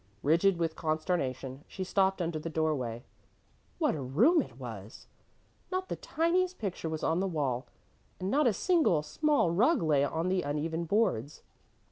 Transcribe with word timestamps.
Rigid 0.23 0.57
with 0.57 0.75
consternation, 0.75 1.63
she 1.67 1.83
stopped 1.83 2.23
under 2.23 2.39
the 2.39 2.49
doorway. 2.49 3.03
What 3.77 3.93
a 3.93 4.01
room 4.01 4.41
it 4.41 4.57
was! 4.57 5.05
Not 5.71 5.89
the 5.89 5.95
tiniest 5.95 6.57
picture 6.57 6.89
was 6.89 7.03
on 7.03 7.19
the 7.19 7.27
wall 7.27 7.67
and 8.19 8.31
not 8.31 8.47
a 8.47 8.51
single 8.53 9.03
small 9.03 9.51
rug 9.51 9.83
lay 9.83 10.03
on 10.03 10.27
the 10.27 10.41
uneven 10.41 10.85
boards. 10.85 11.43